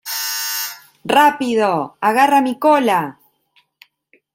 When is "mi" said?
2.41-2.57